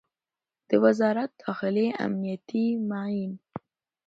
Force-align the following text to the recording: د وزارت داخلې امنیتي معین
د 0.69 0.71
وزارت 0.83 1.31
داخلې 1.45 1.87
امنیتي 2.05 2.65
معین 2.89 3.33